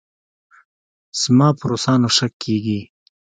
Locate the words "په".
1.57-1.63